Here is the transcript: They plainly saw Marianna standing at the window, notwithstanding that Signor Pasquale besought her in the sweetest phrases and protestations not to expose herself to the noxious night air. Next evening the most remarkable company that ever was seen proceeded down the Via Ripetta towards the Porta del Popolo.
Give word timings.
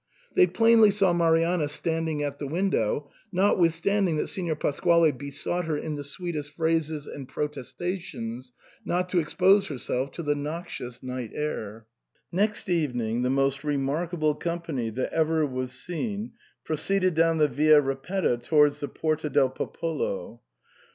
They 0.33 0.47
plainly 0.47 0.89
saw 0.89 1.13
Marianna 1.13 1.67
standing 1.67 2.23
at 2.23 2.39
the 2.39 2.47
window, 2.47 3.11
notwithstanding 3.31 4.17
that 4.17 4.29
Signor 4.29 4.55
Pasquale 4.55 5.11
besought 5.11 5.65
her 5.65 5.77
in 5.77 5.95
the 5.95 6.03
sweetest 6.03 6.55
phrases 6.55 7.05
and 7.05 7.27
protestations 7.29 8.51
not 8.83 9.09
to 9.09 9.19
expose 9.19 9.67
herself 9.67 10.09
to 10.13 10.23
the 10.23 10.33
noxious 10.33 11.03
night 11.03 11.33
air. 11.35 11.85
Next 12.31 12.67
evening 12.67 13.21
the 13.21 13.29
most 13.29 13.63
remarkable 13.63 14.33
company 14.33 14.89
that 14.89 15.13
ever 15.13 15.45
was 15.45 15.71
seen 15.71 16.31
proceeded 16.63 17.13
down 17.13 17.37
the 17.37 17.47
Via 17.47 17.79
Ripetta 17.79 18.37
towards 18.39 18.79
the 18.79 18.87
Porta 18.87 19.29
del 19.29 19.51
Popolo. 19.51 20.41